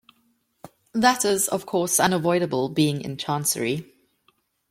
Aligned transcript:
That 0.93 1.23
is, 1.25 1.47
of 1.47 1.67
course, 1.67 1.99
unavoidable, 1.99 2.69
being 2.69 3.01
in 3.01 3.17
Chancery. 3.17 3.85